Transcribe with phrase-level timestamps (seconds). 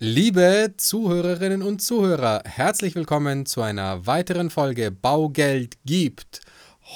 [0.00, 6.40] Liebe Zuhörerinnen und Zuhörer, herzlich willkommen zu einer weiteren Folge Baugeld gibt.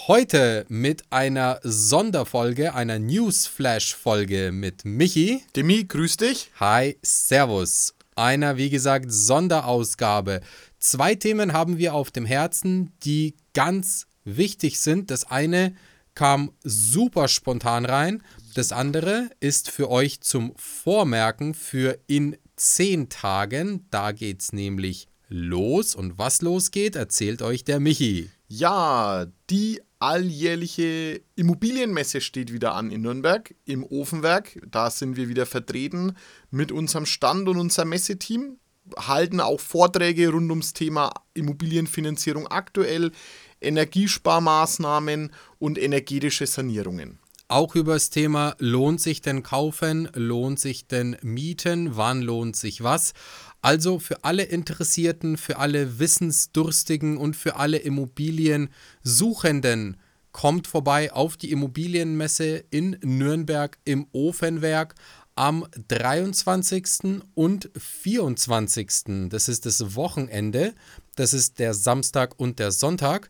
[0.06, 5.43] Heute mit einer Sonderfolge, einer Newsflash-Folge mit Michi.
[5.57, 6.53] Demi, grüß dich.
[6.61, 7.93] Hi, Servus.
[8.15, 10.41] Einer, wie gesagt, Sonderausgabe.
[10.79, 15.11] Zwei Themen haben wir auf dem Herzen, die ganz wichtig sind.
[15.11, 15.75] Das eine
[16.14, 18.23] kam super spontan rein.
[18.55, 23.86] Das andere ist für euch zum Vormerken für in zehn Tagen.
[23.90, 25.94] Da geht's nämlich los.
[25.94, 28.30] Und was losgeht, erzählt euch der Michi.
[28.48, 34.61] Ja, die alljährliche Immobilienmesse steht wieder an in Nürnberg im Ofenwerk.
[34.70, 36.17] Da sind wir wieder vertreten
[36.50, 38.58] mit unserem Stand und unserem Messeteam.
[38.97, 43.12] Halten auch Vorträge rund ums Thema Immobilienfinanzierung aktuell,
[43.61, 47.22] Energiesparmaßnahmen und energetische Sanierungen
[47.52, 52.83] auch über das Thema, lohnt sich denn kaufen, lohnt sich denn mieten, wann lohnt sich
[52.83, 53.12] was.
[53.61, 59.97] Also für alle Interessierten, für alle Wissensdurstigen und für alle Immobiliensuchenden,
[60.33, 64.94] kommt vorbei auf die Immobilienmesse in Nürnberg im Ofenwerk
[65.34, 67.22] am 23.
[67.34, 69.28] und 24.
[69.28, 70.72] Das ist das Wochenende.
[71.16, 73.28] Das ist der Samstag und der Sonntag.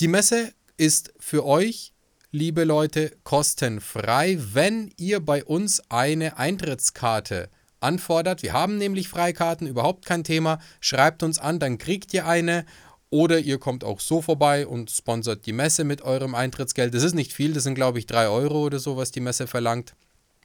[0.00, 1.92] Die Messe ist für euch
[2.32, 7.48] liebe Leute, kostenfrei, wenn ihr bei uns eine Eintrittskarte
[7.80, 8.42] anfordert.
[8.42, 10.60] Wir haben nämlich Freikarten, überhaupt kein Thema.
[10.80, 12.66] Schreibt uns an, dann kriegt ihr eine.
[13.12, 16.94] Oder ihr kommt auch so vorbei und sponsert die Messe mit eurem Eintrittsgeld.
[16.94, 19.48] Das ist nicht viel, das sind glaube ich 3 Euro oder so, was die Messe
[19.48, 19.94] verlangt.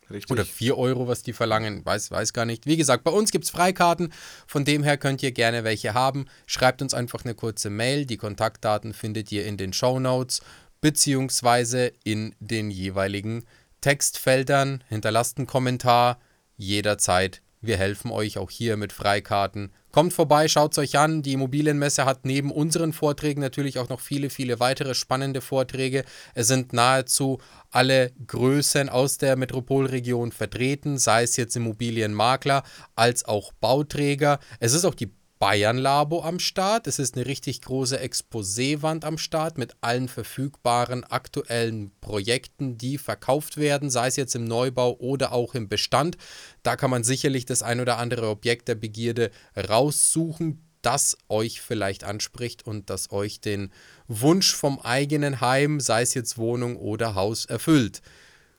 [0.10, 0.32] Richtig.
[0.32, 2.66] Oder 4 Euro, was die verlangen, weiß, weiß gar nicht.
[2.66, 4.14] Wie gesagt, bei uns gibt es Freikarten,
[4.48, 6.26] von dem her könnt ihr gerne welche haben.
[6.46, 10.42] Schreibt uns einfach eine kurze Mail, die Kontaktdaten findet ihr in den Show Notes
[10.86, 13.46] beziehungsweise in den jeweiligen
[13.82, 14.84] Textfeldern.
[14.88, 16.20] Hinterlasst einen Kommentar
[16.58, 17.42] jederzeit.
[17.60, 19.72] Wir helfen euch auch hier mit Freikarten.
[19.92, 21.24] Kommt vorbei, schaut es euch an.
[21.24, 26.06] Die Immobilienmesse hat neben unseren Vorträgen natürlich auch noch viele, viele weitere spannende Vorträge.
[26.36, 27.40] Es sind nahezu
[27.72, 32.62] alle Größen aus der Metropolregion vertreten, sei es jetzt Immobilienmakler
[32.96, 34.38] als auch Bauträger.
[34.60, 36.88] Es ist auch die Bayern Labo am Start.
[36.88, 43.58] Es ist eine richtig große Exposé-Wand am Start mit allen verfügbaren aktuellen Projekten, die verkauft
[43.58, 46.18] werden, sei es jetzt im Neubau oder auch im Bestand.
[46.64, 52.04] Da kann man sicherlich das ein oder andere Objekt der Begierde raussuchen, das euch vielleicht
[52.04, 53.72] anspricht und das euch den
[54.08, 58.02] Wunsch vom eigenen Heim, sei es jetzt Wohnung oder Haus, erfüllt.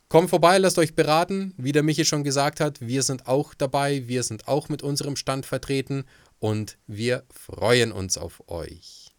[0.08, 1.52] Kommt vorbei, lasst euch beraten.
[1.56, 5.16] Wie der Michi schon gesagt hat, wir sind auch dabei, wir sind auch mit unserem
[5.16, 6.04] Stand vertreten
[6.38, 9.10] und wir freuen uns auf euch.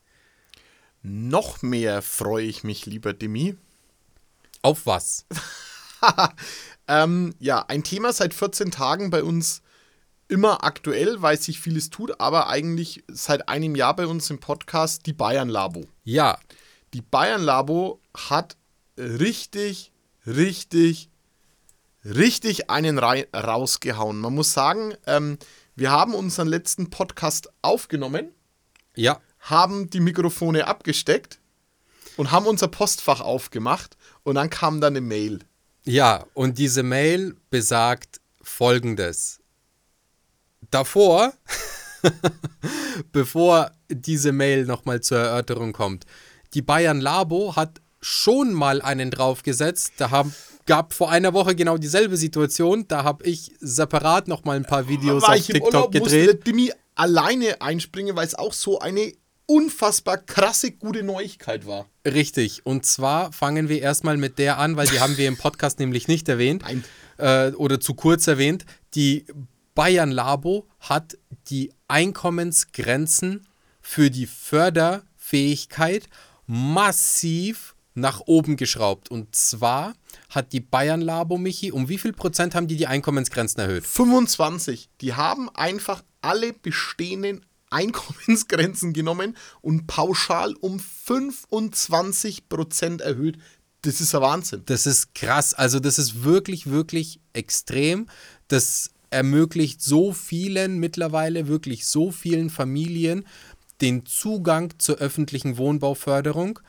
[1.01, 3.57] Noch mehr freue ich mich, lieber Demi.
[4.61, 5.25] Auf was?
[6.87, 9.61] ähm, ja, ein Thema seit 14 Tagen bei uns
[10.29, 15.05] immer aktuell, weil sich vieles tut, aber eigentlich seit einem Jahr bei uns im Podcast
[15.05, 15.85] die Bayern Labo.
[16.03, 16.39] Ja.
[16.93, 18.57] Die Bayern Labo hat
[18.97, 19.91] richtig,
[20.27, 21.09] richtig,
[22.05, 24.19] richtig einen rausgehauen.
[24.19, 25.37] Man muss sagen, ähm,
[25.75, 28.31] wir haben unseren letzten Podcast aufgenommen.
[28.95, 29.19] Ja.
[29.39, 31.39] Haben die Mikrofone abgesteckt
[32.17, 35.39] und haben unser Postfach aufgemacht und dann kam dann eine Mail.
[35.85, 39.39] Ja, und diese Mail besagt folgendes.
[40.69, 41.33] Davor,
[43.11, 46.05] bevor diese Mail nochmal zur Erörterung kommt,
[46.53, 49.93] die Bayern Labo hat schon mal einen draufgesetzt.
[49.97, 50.33] Da haben
[50.67, 52.87] gab vor einer Woche genau dieselbe Situation.
[52.87, 55.91] Da habe ich separat noch mal ein paar Videos War auf ich TikTok im Urlaub,
[55.91, 56.25] gedreht.
[56.27, 59.13] Musste Dimi alleine einspringen, weil es auch so eine
[59.47, 61.87] unfassbar krasse gute Neuigkeit war.
[62.05, 62.65] Richtig.
[62.65, 66.07] Und zwar fangen wir erstmal mit der an, weil die haben wir im Podcast nämlich
[66.07, 66.63] nicht erwähnt
[67.17, 68.65] äh, oder zu kurz erwähnt.
[68.93, 69.25] Die
[69.73, 71.17] Bayern Labo hat
[71.49, 73.47] die Einkommensgrenzen
[73.79, 76.09] für die Förderfähigkeit
[76.45, 79.09] massiv nach oben geschraubt.
[79.09, 79.93] Und zwar
[80.29, 83.85] hat die Bayern Labo, Michi, um wie viel Prozent haben die die Einkommensgrenzen erhöht?
[83.85, 84.89] 25.
[85.01, 93.37] Die haben einfach alle bestehenden Einkommensgrenzen genommen und pauschal um 25 Prozent erhöht.
[93.81, 94.61] Das ist ein Wahnsinn.
[94.65, 95.53] Das ist krass.
[95.53, 98.07] Also das ist wirklich, wirklich extrem.
[98.47, 103.25] Das ermöglicht so vielen mittlerweile, wirklich so vielen Familien
[103.81, 106.59] den Zugang zur öffentlichen Wohnbauförderung.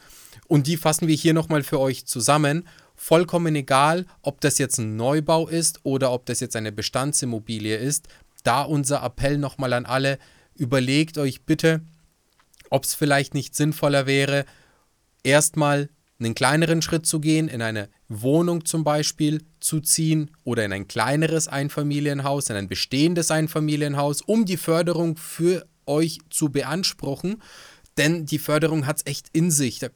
[0.49, 2.65] Und die fassen wir hier nochmal für euch zusammen
[2.99, 8.09] vollkommen egal, ob das jetzt ein Neubau ist oder ob das jetzt eine Bestandsimmobilie ist.
[8.43, 10.19] Da unser Appell nochmal an alle,
[10.57, 11.81] überlegt euch bitte,
[12.71, 14.45] ob es vielleicht nicht sinnvoller wäre,
[15.23, 20.73] erstmal einen kleineren Schritt zu gehen, in eine Wohnung zum Beispiel zu ziehen oder in
[20.73, 27.41] ein kleineres Einfamilienhaus, in ein bestehendes Einfamilienhaus, um die Förderung für euch zu beanspruchen.
[27.97, 29.79] Denn die Förderung hat es echt in sich.
[29.79, 29.89] Da,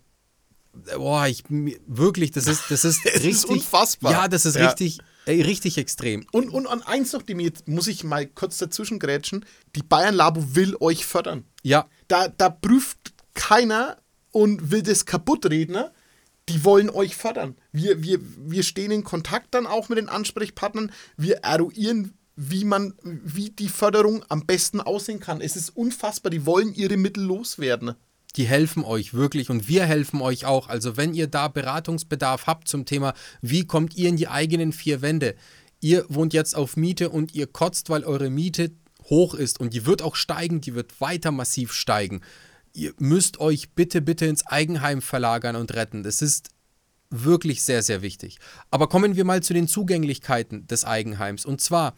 [0.96, 3.30] boah, ich wirklich, das ist, das ist richtig.
[3.30, 4.12] ist unfassbar.
[4.12, 4.66] Ja, das ist Ja.
[4.68, 6.26] richtig, äh, richtig extrem.
[6.32, 9.44] Und, und an eins noch, jetzt muss ich mal kurz dazwischen grätschen.
[9.76, 11.44] Die Bayern Labo will euch fördern.
[11.62, 13.96] Ja, Da, da prüft keiner
[14.30, 15.84] und will das kaputt reden.
[16.48, 17.56] Die wollen euch fördern.
[17.70, 20.90] Wir, wir, wir stehen in Kontakt dann auch mit den Ansprechpartnern.
[21.16, 25.40] Wir eruieren, wie man, wie die Förderung am besten aussehen kann.
[25.40, 26.30] Es ist unfassbar.
[26.30, 27.94] Die wollen ihre Mittel loswerden.
[28.36, 30.68] Die helfen euch wirklich und wir helfen euch auch.
[30.68, 35.02] Also wenn ihr da Beratungsbedarf habt zum Thema, wie kommt ihr in die eigenen vier
[35.02, 35.34] Wände?
[35.80, 38.72] Ihr wohnt jetzt auf Miete und ihr kotzt, weil eure Miete
[39.04, 42.22] hoch ist und die wird auch steigen, die wird weiter massiv steigen.
[42.72, 46.02] Ihr müsst euch bitte, bitte ins Eigenheim verlagern und retten.
[46.02, 46.48] Das ist
[47.10, 48.38] wirklich sehr, sehr wichtig.
[48.70, 51.44] Aber kommen wir mal zu den Zugänglichkeiten des Eigenheims.
[51.44, 51.94] Und zwar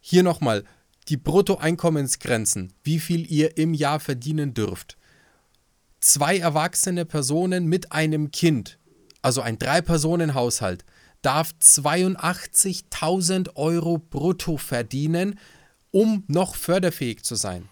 [0.00, 0.62] hier nochmal
[1.08, 4.96] die Bruttoeinkommensgrenzen, wie viel ihr im Jahr verdienen dürft
[6.04, 8.78] zwei erwachsene Personen mit einem Kind,
[9.22, 10.84] also ein Drei-Personen-Haushalt,
[11.22, 15.38] darf 82.000 Euro brutto verdienen,
[15.90, 17.70] um noch förderfähig zu sein.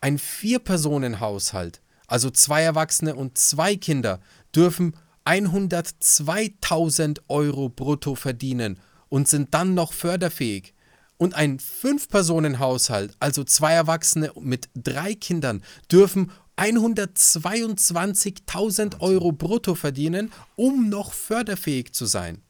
[0.00, 4.20] Ein Vier-Personen-Haushalt, also zwei Erwachsene und zwei Kinder,
[4.54, 8.80] dürfen 102.000 Euro brutto verdienen
[9.10, 10.72] und sind dann noch förderfähig.
[11.18, 15.62] Und ein Fünf-Personen-Haushalt, also zwei Erwachsene mit drei Kindern,
[15.92, 22.40] dürfen 122.000 Euro brutto verdienen, um noch förderfähig zu sein.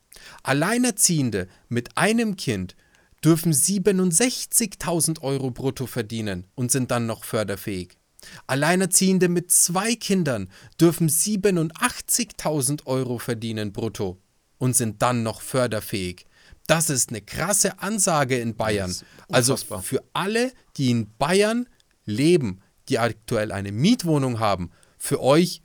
[0.42, 2.76] Alleinerziehende mit einem Kind
[3.24, 7.96] dürfen 67.000 Euro brutto verdienen und sind dann noch förderfähig.
[8.46, 10.48] Alleinerziehende mit zwei Kindern
[10.80, 14.18] dürfen 87.000 Euro verdienen brutto
[14.58, 16.26] und sind dann noch förderfähig.
[16.66, 18.94] Das ist eine krasse Ansage in Bayern.
[19.28, 21.68] Also für alle, die in Bayern
[22.04, 25.62] leben, die aktuell eine Mietwohnung haben, für euch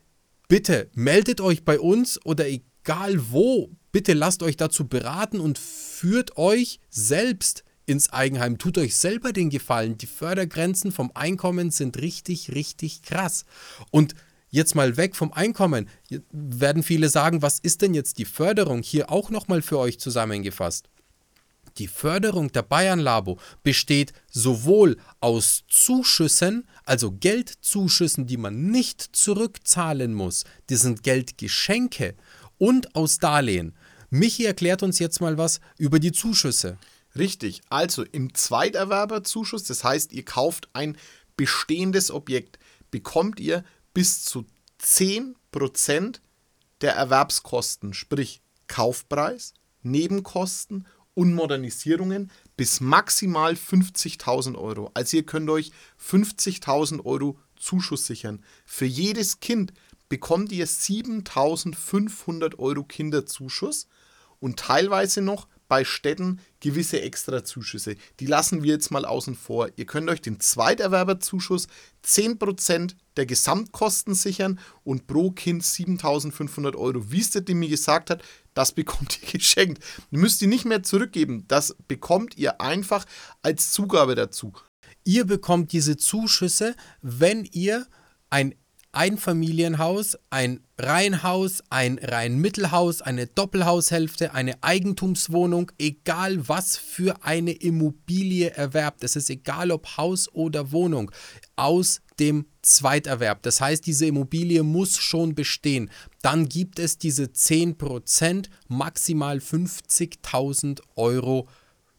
[0.47, 6.37] bitte meldet euch bei uns oder egal wo, bitte lasst euch dazu beraten und führt
[6.37, 8.57] euch selbst ins Eigenheim.
[8.57, 9.97] Tut euch selber den Gefallen.
[9.97, 13.45] Die Fördergrenzen vom Einkommen sind richtig, richtig krass.
[13.91, 14.15] Und
[14.49, 15.89] jetzt mal weg vom Einkommen,
[16.31, 18.83] werden viele sagen, was ist denn jetzt die Förderung?
[18.83, 20.89] Hier auch nochmal für euch zusammengefasst.
[21.77, 30.13] Die Förderung der Bayern Labo besteht sowohl aus Zuschüssen, also Geldzuschüssen, die man nicht zurückzahlen
[30.13, 32.15] muss, die sind Geldgeschenke,
[32.59, 33.75] und aus Darlehen.
[34.09, 36.77] Michi erklärt uns jetzt mal was über die Zuschüsse.
[37.17, 37.61] Richtig.
[37.69, 40.97] Also im Zweiterwerberzuschuss, das heißt, ihr kauft ein
[41.35, 42.59] bestehendes Objekt,
[42.91, 44.45] bekommt ihr bis zu
[44.81, 46.19] 10%
[46.81, 54.91] der Erwerbskosten, sprich Kaufpreis, Nebenkosten und Modernisierungen bis maximal 50.000 Euro.
[54.93, 55.71] Also ihr könnt euch
[56.01, 58.43] 50.000 Euro Zuschuss sichern.
[58.65, 59.73] Für jedes Kind
[60.09, 63.87] bekommt ihr 7.500 Euro Kinderzuschuss
[64.39, 67.95] und teilweise noch bei Städten gewisse Extrazuschüsse.
[68.19, 69.69] Die lassen wir jetzt mal außen vor.
[69.75, 71.67] Ihr könnt euch den Zweiterwerberzuschuss
[72.05, 77.11] 10% der Gesamtkosten sichern und pro Kind 7.500 Euro.
[77.11, 78.21] Wie es der Dimi gesagt hat,
[78.53, 79.83] das bekommt ihr geschenkt.
[80.11, 81.45] Ihr müsst die nicht mehr zurückgeben.
[81.47, 83.05] Das bekommt ihr einfach
[83.41, 84.53] als Zugabe dazu.
[85.03, 87.87] Ihr bekommt diese Zuschüsse, wenn ihr
[88.29, 88.55] ein
[88.93, 99.03] Einfamilienhaus, ein Reihenhaus, ein Reihenmittelhaus, eine Doppelhaushälfte, eine Eigentumswohnung, egal was für eine Immobilie erwerbt.
[99.03, 101.11] Es ist egal ob Haus oder Wohnung,
[101.55, 103.41] aus dem Zweiterwerb.
[103.41, 105.89] Das heißt, diese Immobilie muss schon bestehen.
[106.23, 111.49] Dann gibt es diese 10%, maximal 50.000 Euro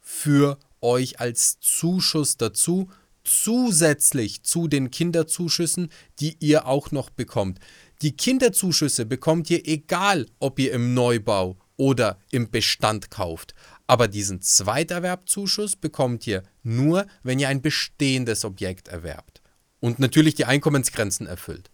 [0.01, 2.89] für euch als Zuschuss dazu,
[3.23, 5.89] zusätzlich zu den Kinderzuschüssen,
[6.19, 7.59] die ihr auch noch bekommt.
[8.01, 13.53] Die Kinderzuschüsse bekommt ihr egal, ob ihr im Neubau oder im Bestand kauft.
[13.85, 19.43] Aber diesen Zweiterwerbzuschuss bekommt ihr nur, wenn ihr ein bestehendes Objekt erwerbt
[19.81, 21.69] und natürlich die Einkommensgrenzen erfüllt.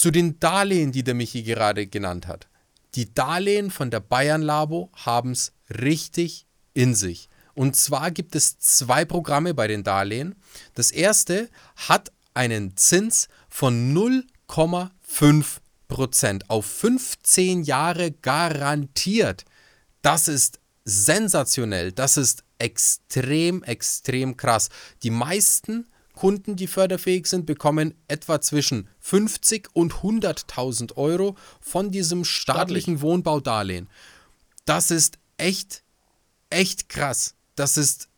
[0.00, 2.48] Zu den Darlehen, die der Michi gerade genannt hat.
[2.94, 7.28] Die Darlehen von der Bayern Labo haben es richtig in sich.
[7.52, 10.36] Und zwar gibt es zwei Programme bei den Darlehen.
[10.74, 19.44] Das erste hat einen Zins von 0,5 Prozent auf 15 Jahre garantiert.
[20.00, 21.92] Das ist sensationell.
[21.92, 24.70] Das ist extrem, extrem krass.
[25.02, 25.89] Die meisten
[26.20, 33.00] Kunden, die förderfähig sind, bekommen etwa zwischen 50 und 100.000 Euro von diesem staatlichen Staatlich.
[33.00, 33.88] Wohnbaudarlehen.
[34.66, 35.82] Das ist echt,
[36.50, 37.36] echt krass.
[37.56, 38.10] Das ist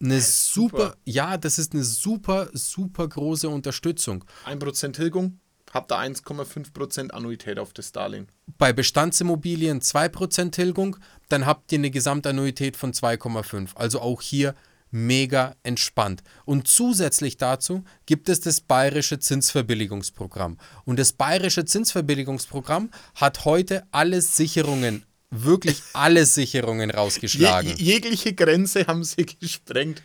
[0.00, 0.96] eine ist super, super.
[1.04, 4.24] ja, das ist eine super, super große Unterstützung.
[4.46, 5.40] 1% Tilgung,
[5.72, 8.28] habt ihr 1,5% Annuität auf das Darlehen.
[8.58, 13.70] Bei Bestandsimmobilien 2% Tilgung, dann habt ihr eine Gesamtannuität von 2,5.
[13.74, 14.54] Also auch hier
[14.90, 16.22] mega entspannt.
[16.44, 20.58] Und zusätzlich dazu gibt es das Bayerische Zinsverbilligungsprogramm.
[20.84, 27.74] Und das Bayerische Zinsverbilligungsprogramm hat heute alle Sicherungen, wirklich alle Sicherungen Je, rausgeschlagen.
[27.76, 30.02] jegliche Grenze haben sie gesprengt.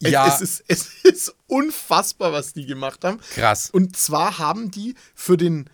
[0.00, 0.26] Es, Ja.
[0.28, 3.18] es, ist, es ist unfassbar, was die gemacht haben.
[3.34, 3.70] Krass.
[3.70, 5.68] Und zwar haben die für den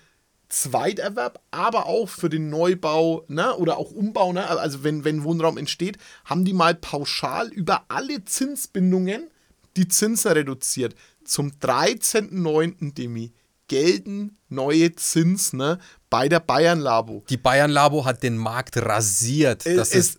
[0.49, 5.59] Zweiterwerb, aber auch für den Neubau ne, oder auch Umbau, ne, also wenn, wenn Wohnraum
[5.59, 9.29] entsteht, haben die mal pauschal über alle Zinsbindungen
[9.77, 10.95] die Zinsen reduziert.
[11.25, 12.95] Zum 13.09.
[12.95, 13.33] Demi
[13.67, 15.79] gelten neue Zins ne,
[16.11, 17.25] bei der Bayern Labo.
[17.29, 19.67] Die Bayern Labo hat den Markt rasiert.
[19.67, 20.19] Das es, ist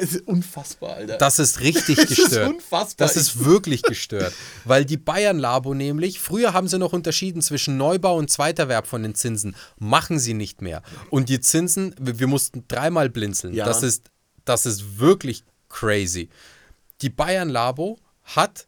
[0.00, 1.18] es ist unfassbar, Alter.
[1.18, 2.48] Das ist richtig Das ist gestört.
[2.48, 3.06] unfassbar.
[3.06, 4.32] Das ist wirklich gestört.
[4.64, 9.02] Weil die Bayern Labo nämlich, früher haben sie noch unterschieden zwischen Neubau und Zweiterwerb von
[9.02, 9.56] den Zinsen.
[9.78, 10.82] Machen sie nicht mehr.
[11.10, 13.54] Und die Zinsen, wir, mussten dreimal blinzeln.
[13.54, 13.66] Ja.
[13.66, 14.10] Das, ist,
[14.44, 16.28] das ist wirklich crazy.
[17.02, 18.66] Die Bayern Labo hat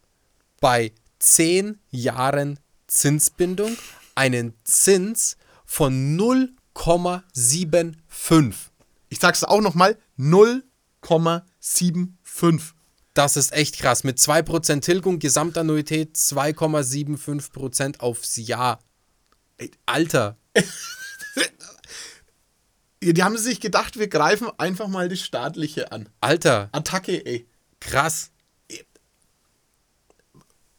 [0.60, 3.76] bei 10 Jahren Zinsbindung
[4.14, 8.54] einen Zins von 0,75.
[9.08, 12.72] ich sag's auch nochmal, 0,75.
[13.14, 14.04] Das ist echt krass.
[14.04, 18.78] Mit 2% Tilgung, Gesamtannuität 2,75% aufs Jahr.
[19.86, 20.36] Alter,
[23.02, 26.08] Die haben sich gedacht, wir greifen einfach mal das Staatliche an.
[26.20, 27.46] Alter, Attacke, ey.
[27.80, 28.30] krass.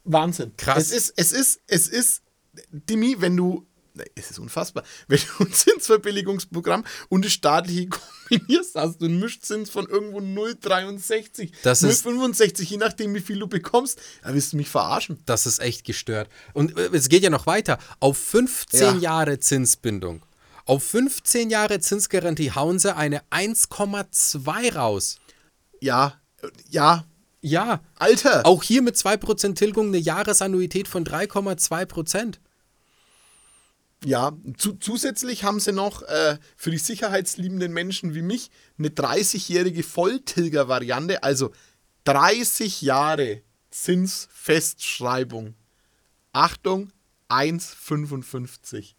[0.04, 0.56] Wahnsinn.
[0.56, 0.78] Krass.
[0.78, 2.22] Es ist, es ist, es ist,
[2.70, 3.66] Dimi, wenn du,
[4.14, 9.70] es ist unfassbar, wenn du ein Zinsverbilligungsprogramm und das staatliche kombinierst, hast du einen Mischzins
[9.70, 14.56] von irgendwo 0,63, Das ist- 0,65, je nachdem, wie viel du bekommst, da willst du
[14.56, 15.18] mich verarschen.
[15.26, 16.28] Das ist echt gestört.
[16.52, 17.78] Und äh, es geht ja noch weiter.
[18.00, 18.94] Auf 15 Ja.
[18.96, 20.22] Jahre Zinsbindung,
[20.64, 25.16] auf 15 Jahre Zinsgarantie hauen sie eine 1,2 raus.
[25.80, 27.04] Ja, äh, ja,
[27.40, 28.44] Ja, Alter.
[28.46, 32.38] auch hier mit 2% Tilgung eine Jahresannuität von 3,2%.
[34.04, 39.82] Ja, zu, zusätzlich haben sie noch äh, für die sicherheitsliebenden Menschen wie mich eine 30-jährige
[39.82, 41.50] Volltilger-Variante, also
[42.04, 45.54] 30 Jahre Zinsfestschreibung.
[46.32, 46.92] Achtung,
[47.28, 48.94] 1,55.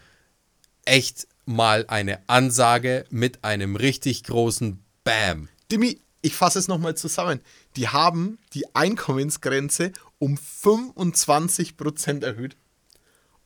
[0.85, 5.49] Echt mal eine Ansage mit einem richtig großen Bam.
[5.71, 7.41] Dimi, ich fasse es nochmal zusammen.
[7.77, 12.57] Die haben die Einkommensgrenze um 25% erhöht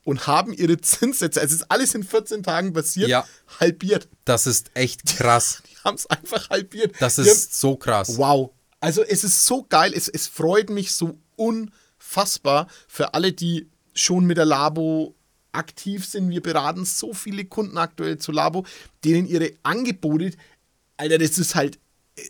[0.08, 3.26] und haben ihre Zinssätze, also es ist alles in 14 Tagen passiert, Ja.
[3.60, 4.08] halbiert.
[4.24, 5.62] Das ist echt krass.
[5.70, 6.94] Die haben es einfach halbiert.
[6.98, 8.16] Das Die ist so krass.
[8.16, 8.52] Wow.
[8.80, 14.24] Also es ist so geil, es, es freut mich so unfassbar für alle, die schon
[14.24, 15.14] mit der Labo
[15.52, 16.30] aktiv sind.
[16.30, 18.64] Wir beraten so viele Kunden aktuell zu Labo,
[19.04, 20.30] denen ihre Angebote,
[20.96, 21.78] Alter, das ist halt,
[22.16, 22.22] äh,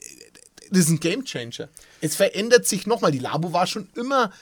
[0.71, 1.69] das ist ein Gamechanger.
[2.01, 3.13] Es verändert sich nochmal.
[3.13, 4.33] Die Labo war schon immer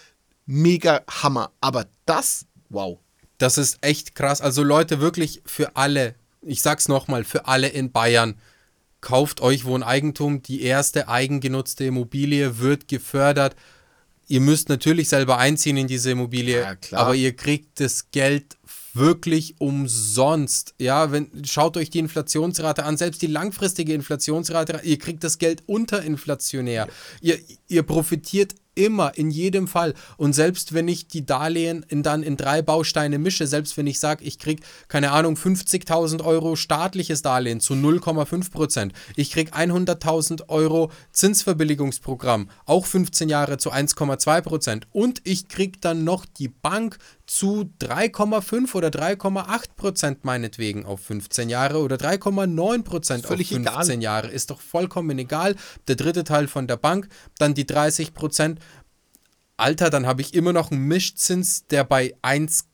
[0.46, 2.98] mega Hammer, aber das, wow.
[3.38, 4.40] Das ist echt krass.
[4.40, 8.36] Also Leute, wirklich für alle, ich sag's nochmal, für alle in Bayern,
[9.00, 10.42] kauft euch Wohneigentum.
[10.42, 13.56] Die erste eigengenutzte Immobilie wird gefördert.
[14.28, 18.56] Ihr müsst natürlich selber einziehen in diese Immobilie, Ja, aber ihr kriegt das Geld
[18.94, 20.74] wirklich umsonst.
[20.78, 25.62] Ja, wenn, schaut euch die Inflationsrate an, selbst die langfristige Inflationsrate, ihr kriegt das Geld
[25.66, 26.88] unterinflationär.
[27.20, 27.38] Ihr,
[27.68, 29.94] ihr profitiert immer, in jedem Fall.
[30.16, 33.98] Und selbst wenn ich die Darlehen in, dann in drei Bausteine mische, selbst wenn ich
[33.98, 40.48] sage, ich kriege, keine Ahnung, 50.000 Euro staatliches Darlehen zu 0,5 Prozent, ich kriege 100.000
[40.48, 46.98] Euro Zinsverbilligungsprogramm, auch 15 Jahre zu 1,2 Prozent und ich kriege dann noch die Bank
[47.26, 53.62] zu 3,5 oder 3,8 Prozent meinetwegen auf 15 Jahre oder 3,9 Prozent auf völlig 15
[53.62, 54.02] egal.
[54.02, 54.28] Jahre.
[54.28, 55.56] Ist doch vollkommen egal.
[55.88, 58.60] Der dritte Teil von der Bank, dann die 30 Prozent.
[59.56, 62.68] Alter, dann habe ich immer noch einen Mischzins, der bei 1,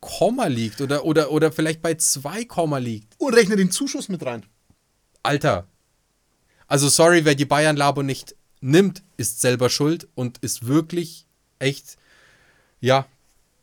[0.49, 2.47] liegt oder, oder, oder vielleicht bei 2,
[2.81, 3.15] liegt.
[3.19, 4.45] Und rechne den Zuschuss mit rein.
[5.23, 5.69] Alter.
[6.67, 11.27] Also sorry, wer die Bayern-Labo nicht nimmt, ist selber schuld und ist wirklich
[11.59, 11.97] echt,
[12.81, 13.07] ja,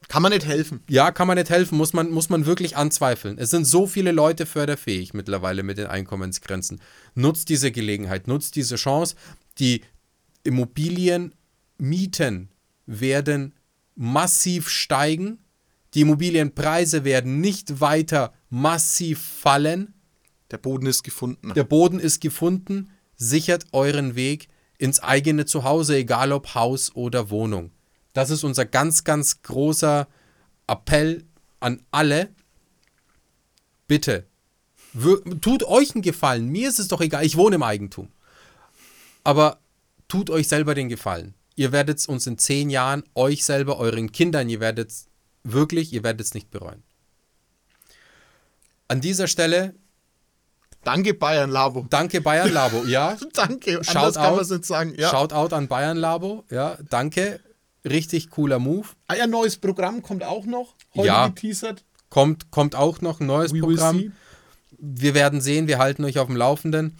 [0.09, 0.81] Kann man nicht helfen.
[0.89, 3.37] ja, kann man nicht helfen, muss man, muss man wirklich anzweifeln.
[3.37, 6.81] Es sind so viele Leute förderfähig mittlerweile mit den Einkommensgrenzen.
[7.13, 9.15] Nutzt diese Gelegenheit, nutzt diese Chance.
[9.59, 9.83] Die
[10.43, 12.49] Immobilienmieten
[12.87, 13.53] werden
[13.95, 15.45] massiv steigen.
[15.93, 19.93] Die Immobilienpreise werden nicht weiter massiv fallen.
[20.49, 21.53] Der Boden ist gefunden.
[21.53, 22.89] Der Boden ist gefunden.
[23.15, 24.47] Sichert euren Weg
[24.79, 27.69] ins eigene Zuhause, egal ob Haus oder Wohnung.
[28.13, 30.07] Das ist unser ganz, ganz großer
[30.67, 31.25] Appell
[31.59, 32.29] an alle.
[33.87, 34.25] Bitte,
[35.41, 36.47] tut euch einen Gefallen.
[36.47, 38.11] Mir ist es doch egal, ich wohne im Eigentum.
[39.23, 39.59] Aber
[40.07, 41.33] tut euch selber den Gefallen.
[41.55, 44.93] Ihr werdet uns in zehn Jahren, euch selber, euren Kindern, ihr werdet
[45.43, 46.83] wirklich, ihr werdet es nicht bereuen.
[48.87, 49.75] An dieser Stelle,
[50.83, 51.85] Danke, Bayern Labo.
[51.89, 52.85] danke Bayern Labo.
[52.85, 53.83] Ja, Danke.
[53.83, 54.41] Shout Anders kann man out.
[54.41, 54.93] es nicht sagen.
[54.97, 55.09] Ja.
[55.09, 56.45] Shoutout an Bayern Labo.
[56.49, 57.41] Ja, danke.
[57.85, 58.87] Richtig cooler Move.
[59.07, 60.75] Ah, ja, neues Programm kommt auch noch.
[60.95, 61.27] Heute Ja.
[61.27, 61.85] geteasert.
[62.09, 64.13] Kommt, kommt auch noch ein neues We Programm.
[64.77, 66.97] Wir werden sehen, wir halten euch auf dem Laufenden.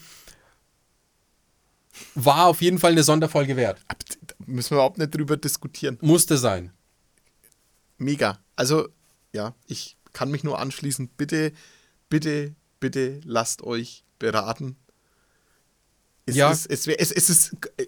[2.16, 3.80] War auf jeden Fall eine Sonderfolge wert.
[3.88, 5.98] Da Müssen wir überhaupt nicht drüber diskutieren.
[6.02, 6.72] Musste sein.
[7.98, 8.40] Mega.
[8.56, 8.88] Also,
[9.34, 11.10] ja, ich kann mich nur anschließen.
[11.18, 11.52] Bitte,
[12.10, 14.78] bitte, bitte lasst euch beraten.
[16.26, 16.52] Es Ja.
[16.52, 17.86] ist, es, es, es ist äh,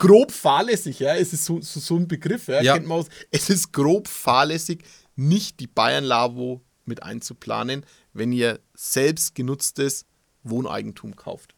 [0.00, 1.14] grob fahrlässig, ja.
[1.14, 2.60] Es ist so, so, so ein Begriff, ja.
[2.60, 2.74] Ja.
[2.74, 3.06] Kennt man aus.
[3.30, 4.82] Es ist grob fahrlässig,
[5.14, 10.06] nicht die Bayern-Labo mit einzuplanen, wenn ihr selbst genutztes
[10.42, 11.54] Wohneigentum kauft.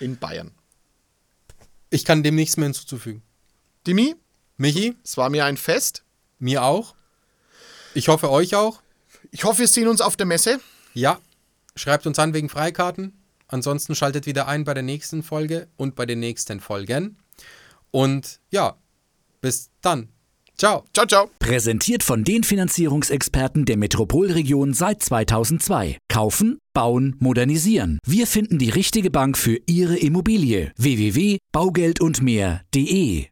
[0.00, 0.50] In Bayern.
[1.88, 3.22] Ich kann dem nichts mehr hinzuzufügen.
[3.86, 4.16] Dimi,
[4.56, 6.04] Michi, es war mir ein Fest.
[6.38, 6.94] mir auch.
[7.94, 8.82] Ich hoffe euch auch.
[9.30, 10.60] Ich hoffe, wir sehen uns auf der Messe.
[10.94, 11.20] Ja,
[11.76, 13.12] schreibt uns an wegen Freikarten.
[13.46, 17.16] Ansonsten schaltet wieder ein bei der nächsten Folge und bei den nächsten Folgen.
[17.94, 18.76] Und ja,
[19.40, 20.08] bis dann.
[20.58, 20.84] Ciao.
[20.92, 21.30] Ciao, ciao.
[21.38, 25.98] Präsentiert von den Finanzierungsexperten der Metropolregion seit 2002.
[26.08, 28.00] Kaufen, bauen, modernisieren.
[28.04, 30.72] Wir finden die richtige Bank für Ihre Immobilie.
[30.76, 33.28] www.baugeldundmehr.de